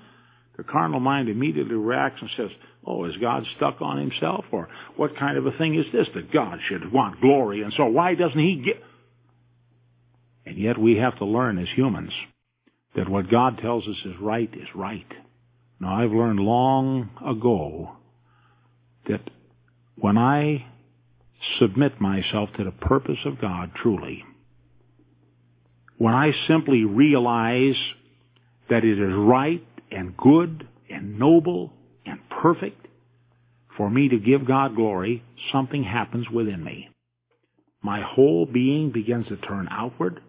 [0.56, 2.50] The carnal mind immediately reacts and says,
[2.90, 4.46] Oh, is God stuck on himself?
[4.50, 7.60] Or what kind of a thing is this that God should want glory?
[7.60, 8.82] And so why doesn't he get...
[10.46, 12.12] And yet we have to learn as humans
[12.96, 15.06] that what God tells us is right is right.
[15.78, 17.92] Now I've learned long ago
[19.06, 19.20] that
[19.96, 20.64] when I
[21.58, 24.24] submit myself to the purpose of God truly,
[25.98, 27.76] when I simply realize
[28.70, 31.74] that it is right and good and noble
[32.42, 32.86] perfect
[33.76, 35.22] for me to give God glory,
[35.52, 36.88] something happens within me.
[37.82, 40.20] My whole being begins to turn outward.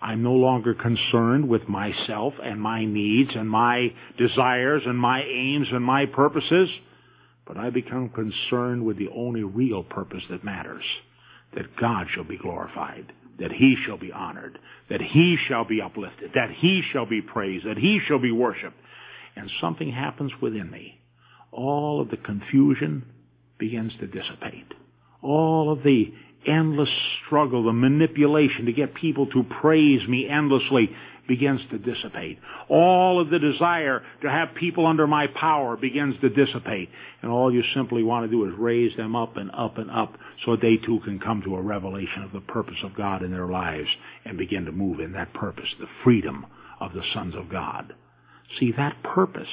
[0.00, 5.68] I'm no longer concerned with myself and my needs and my desires and my aims
[5.70, 6.68] and my purposes
[7.46, 10.84] but I become concerned with the only real purpose that matters.
[11.54, 16.30] That God shall be glorified, that He shall be honored, that He shall be uplifted,
[16.34, 18.76] that He shall be praised, that He shall be worshiped.
[19.36, 20.98] And something happens within me.
[21.52, 23.04] All of the confusion
[23.58, 24.72] begins to dissipate.
[25.22, 26.12] All of the
[26.46, 26.88] endless
[27.24, 30.90] struggle, the manipulation to get people to praise me endlessly
[31.28, 32.38] begins to dissipate.
[32.68, 36.88] All of the desire to have people under my power begins to dissipate.
[37.22, 40.14] And all you simply want to do is raise them up and up and up
[40.44, 43.46] so they too can come to a revelation of the purpose of God in their
[43.46, 43.88] lives
[44.24, 46.44] and begin to move in that purpose, the freedom
[46.80, 47.94] of the sons of God.
[48.58, 49.48] See, that purpose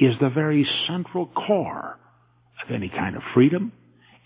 [0.00, 1.98] is the very central core
[2.64, 3.72] of any kind of freedom,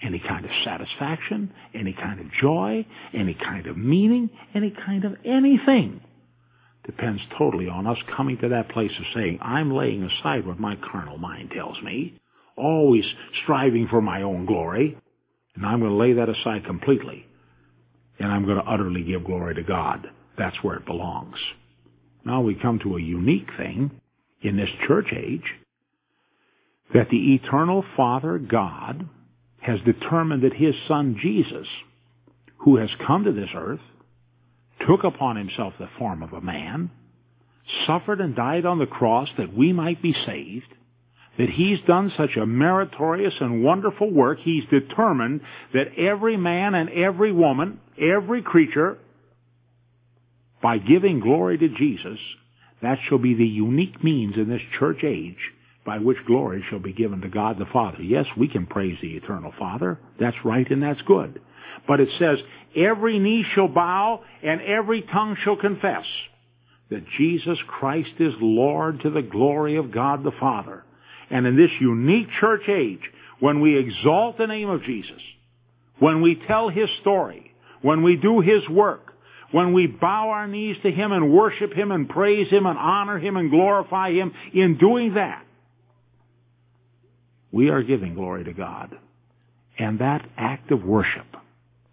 [0.02, 5.14] any kind of satisfaction, any kind of joy, any kind of meaning, any kind of
[5.24, 6.00] anything
[6.84, 10.76] depends totally on us coming to that place of saying, I'm laying aside what my
[10.76, 12.14] carnal mind tells me,
[12.56, 13.04] always
[13.42, 14.98] striving for my own glory,
[15.54, 17.26] and I'm going to lay that aside completely,
[18.18, 20.08] and I'm going to utterly give glory to God.
[20.36, 21.36] That's where it belongs.
[22.24, 23.90] Now we come to a unique thing
[24.42, 25.44] in this church age
[26.94, 29.08] that the eternal Father God
[29.60, 31.66] has determined that his Son Jesus,
[32.58, 33.80] who has come to this earth,
[34.86, 36.90] took upon himself the form of a man,
[37.86, 40.66] suffered and died on the cross that we might be saved,
[41.38, 45.40] that he's done such a meritorious and wonderful work, he's determined
[45.72, 48.98] that every man and every woman, every creature,
[50.62, 52.18] by giving glory to Jesus,
[52.82, 55.38] that shall be the unique means in this church age
[55.84, 58.02] by which glory shall be given to God the Father.
[58.02, 59.98] Yes, we can praise the eternal Father.
[60.20, 61.40] That's right and that's good.
[61.88, 62.38] But it says,
[62.76, 66.04] every knee shall bow and every tongue shall confess
[66.90, 70.84] that Jesus Christ is Lord to the glory of God the Father.
[71.30, 73.00] And in this unique church age,
[73.40, 75.20] when we exalt the name of Jesus,
[75.98, 79.11] when we tell His story, when we do His work,
[79.52, 83.18] when we bow our knees to Him and worship Him and praise Him and honor
[83.18, 85.44] Him and glorify Him, in doing that,
[87.50, 88.96] we are giving glory to God.
[89.78, 91.26] And that act of worship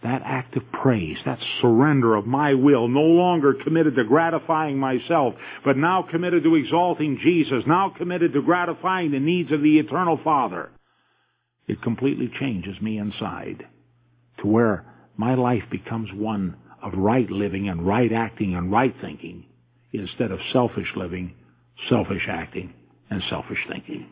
[0.01, 5.34] that act of praise, that surrender of my will, no longer committed to gratifying myself,
[5.66, 10.18] but now committed to exalting Jesus, now committed to gratifying the needs of the eternal
[10.24, 10.70] Father,
[11.68, 13.66] it completely changes me inside
[14.39, 14.86] to where
[15.18, 19.46] my life becomes one of right living and right acting and right thinking
[19.94, 21.34] instead of selfish living,
[21.90, 22.74] selfish acting,
[23.10, 24.08] and selfish thinking.